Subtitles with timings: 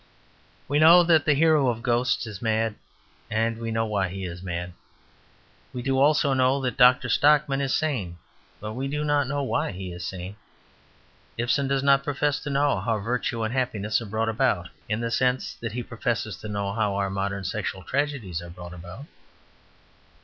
[0.67, 2.73] We know that the hero of GHOSTS is mad,
[3.29, 4.73] and we know why he is mad.
[5.73, 7.07] We do also know that Dr.
[7.07, 8.17] Stockman is sane;
[8.59, 10.37] but we do not know why he is sane.
[11.37, 15.11] Ibsen does not profess to know how virtue and happiness are brought about, in the
[15.11, 19.05] sense that he professes to know how our modern sexual tragedies are brought about.